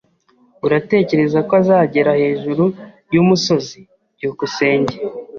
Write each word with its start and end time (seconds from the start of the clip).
Uratekereza 0.65 1.39
ko 1.47 1.51
azagera 1.61 2.11
hejuru 2.21 2.63
yumusozi? 3.13 3.77
byukusenge 4.15 4.95